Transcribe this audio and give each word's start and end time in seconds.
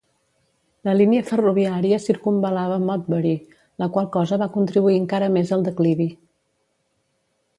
La 0.87 0.93
línia 1.01 1.25
ferroviària 1.31 1.99
circumval·lava 2.05 2.79
Modbury, 2.87 3.35
la 3.83 3.89
qual 3.97 4.09
cosa 4.17 4.41
va 4.45 4.49
contribuir 4.57 4.97
encara 5.01 5.31
més 5.39 5.55
al 5.59 5.67
declivi. 5.71 6.11